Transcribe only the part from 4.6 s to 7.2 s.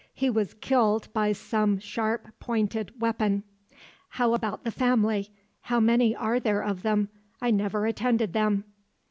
the family? How many are there of them?